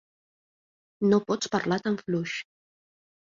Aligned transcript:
No 1.11 1.19
pots 1.31 1.51
parlar 1.57 1.79
tan 1.83 1.99
fluix. 2.07 2.33